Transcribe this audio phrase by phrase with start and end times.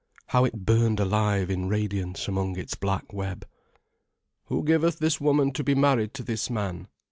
[0.29, 3.47] How it burned alive in radiance among its black web.
[4.45, 6.87] "Who giveth this woman to be married to this man?"